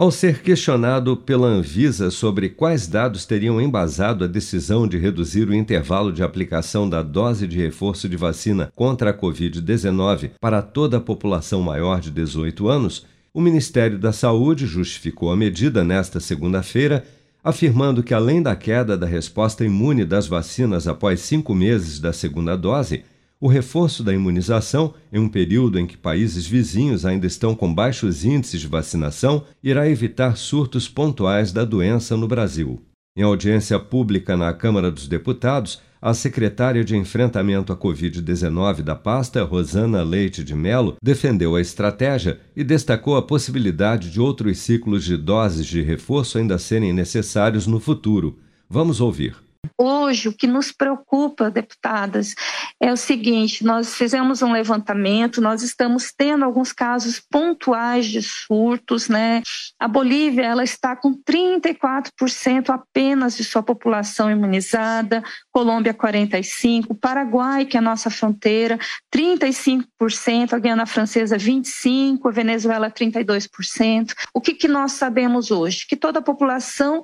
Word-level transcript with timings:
Ao 0.00 0.10
ser 0.10 0.40
questionado 0.40 1.14
pela 1.14 1.46
Anvisa 1.46 2.10
sobre 2.10 2.48
quais 2.48 2.86
dados 2.86 3.26
teriam 3.26 3.60
embasado 3.60 4.24
a 4.24 4.26
decisão 4.26 4.88
de 4.88 4.96
reduzir 4.96 5.46
o 5.46 5.54
intervalo 5.54 6.10
de 6.10 6.22
aplicação 6.22 6.88
da 6.88 7.02
dose 7.02 7.46
de 7.46 7.58
reforço 7.58 8.08
de 8.08 8.16
vacina 8.16 8.72
contra 8.74 9.10
a 9.10 9.12
Covid-19 9.12 10.30
para 10.40 10.62
toda 10.62 10.96
a 10.96 11.00
população 11.02 11.60
maior 11.60 12.00
de 12.00 12.10
18 12.10 12.66
anos, 12.66 13.04
o 13.34 13.42
Ministério 13.42 13.98
da 13.98 14.10
Saúde 14.10 14.66
justificou 14.66 15.30
a 15.30 15.36
medida 15.36 15.84
nesta 15.84 16.18
segunda-feira, 16.18 17.04
afirmando 17.44 18.02
que, 18.02 18.14
além 18.14 18.40
da 18.40 18.56
queda 18.56 18.96
da 18.96 19.06
resposta 19.06 19.66
imune 19.66 20.06
das 20.06 20.26
vacinas 20.26 20.88
após 20.88 21.20
cinco 21.20 21.54
meses 21.54 22.00
da 22.00 22.14
segunda 22.14 22.56
dose, 22.56 23.04
o 23.40 23.48
reforço 23.48 24.04
da 24.04 24.12
imunização, 24.12 24.92
em 25.10 25.18
um 25.18 25.28
período 25.28 25.78
em 25.78 25.86
que 25.86 25.96
países 25.96 26.46
vizinhos 26.46 27.06
ainda 27.06 27.26
estão 27.26 27.54
com 27.54 27.72
baixos 27.72 28.24
índices 28.24 28.60
de 28.60 28.66
vacinação, 28.66 29.44
irá 29.62 29.88
evitar 29.88 30.36
surtos 30.36 30.88
pontuais 30.88 31.50
da 31.50 31.64
doença 31.64 32.16
no 32.16 32.28
Brasil. 32.28 32.82
Em 33.16 33.22
audiência 33.22 33.78
pública 33.78 34.36
na 34.36 34.52
Câmara 34.52 34.90
dos 34.90 35.08
Deputados, 35.08 35.80
a 36.02 36.14
secretária 36.14 36.84
de 36.84 36.96
enfrentamento 36.96 37.72
à 37.72 37.76
Covid-19 37.76 38.82
da 38.82 38.94
pasta, 38.94 39.42
Rosana 39.42 40.02
Leite 40.02 40.44
de 40.44 40.54
Mello, 40.54 40.96
defendeu 41.02 41.56
a 41.56 41.60
estratégia 41.60 42.40
e 42.54 42.62
destacou 42.62 43.16
a 43.16 43.22
possibilidade 43.22 44.10
de 44.10 44.20
outros 44.20 44.58
ciclos 44.58 45.04
de 45.04 45.16
doses 45.16 45.66
de 45.66 45.82
reforço 45.82 46.38
ainda 46.38 46.58
serem 46.58 46.92
necessários 46.92 47.66
no 47.66 47.80
futuro. 47.80 48.38
Vamos 48.68 49.00
ouvir. 49.00 49.49
Hoje, 49.82 50.28
o 50.28 50.32
que 50.32 50.46
nos 50.46 50.72
preocupa, 50.72 51.50
deputadas, 51.50 52.34
é 52.78 52.92
o 52.92 52.96
seguinte: 52.98 53.64
nós 53.64 53.94
fizemos 53.94 54.42
um 54.42 54.52
levantamento, 54.52 55.40
nós 55.40 55.62
estamos 55.62 56.12
tendo 56.12 56.44
alguns 56.44 56.70
casos 56.70 57.18
pontuais 57.18 58.06
de 58.06 58.22
surtos, 58.22 59.08
né? 59.08 59.42
A 59.78 59.88
Bolívia 59.88 60.44
ela 60.44 60.62
está 60.62 60.94
com 60.94 61.14
34% 61.14 62.68
apenas 62.68 63.38
de 63.38 63.42
sua 63.42 63.62
população 63.62 64.30
imunizada, 64.30 65.24
Colômbia 65.50 65.94
45%, 65.94 66.98
Paraguai, 67.00 67.64
que 67.64 67.78
é 67.78 67.80
a 67.80 67.82
nossa 67.82 68.10
fronteira, 68.10 68.78
35%, 69.14 70.52
a 70.52 70.58
Guiana 70.58 70.84
Francesa 70.84 71.38
25%, 71.38 72.20
a 72.26 72.30
Venezuela 72.30 72.90
32%. 72.90 74.12
O 74.34 74.42
que, 74.42 74.52
que 74.52 74.68
nós 74.68 74.92
sabemos 74.92 75.50
hoje? 75.50 75.86
Que 75.88 75.96
toda 75.96 76.18
a 76.18 76.22
população 76.22 77.02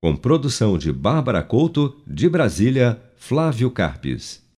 Com 0.00 0.14
produção 0.14 0.78
de 0.78 0.92
Bárbara 0.92 1.42
Couto, 1.42 1.96
de 2.06 2.28
Brasília, 2.28 3.02
Flávio 3.18 3.70
Carpes. 3.70 4.40